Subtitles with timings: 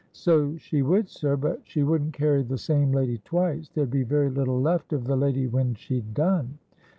[0.25, 3.69] 'So she would, sir; but she wouldn't carry the same lady twice.
[3.69, 6.57] There'd be very little left of the lady when she'd done.'